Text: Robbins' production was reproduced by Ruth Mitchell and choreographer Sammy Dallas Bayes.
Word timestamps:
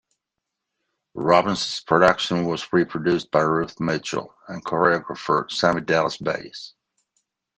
Robbins' 1.13 1.81
production 1.81 2.45
was 2.47 2.73
reproduced 2.73 3.29
by 3.29 3.41
Ruth 3.41 3.79
Mitchell 3.79 4.33
and 4.47 4.65
choreographer 4.65 5.47
Sammy 5.51 5.81
Dallas 5.81 6.17
Bayes. 6.17 6.73